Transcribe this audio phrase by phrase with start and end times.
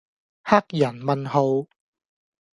[0.43, 1.67] 黑人問號